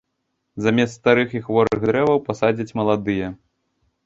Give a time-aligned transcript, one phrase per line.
[0.67, 3.27] Замест старых і хворых дрэваў пасадзяць маладыя.